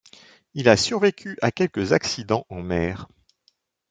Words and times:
Il 0.55 0.67
a 0.67 0.77
survécu 0.77 1.37
à 1.43 1.51
quelques 1.51 1.93
accidents 1.93 2.47
en 2.49 2.63
mer. 2.63 3.07